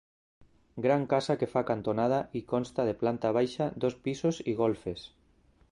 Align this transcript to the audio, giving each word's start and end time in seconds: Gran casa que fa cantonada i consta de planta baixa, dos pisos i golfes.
Gran 0.85 1.03
casa 1.11 1.35
que 1.41 1.49
fa 1.51 1.63
cantonada 1.67 2.23
i 2.41 2.41
consta 2.55 2.87
de 2.89 2.97
planta 3.03 3.33
baixa, 3.39 3.69
dos 3.85 3.99
pisos 4.09 4.45
i 4.53 4.57
golfes. 4.65 5.11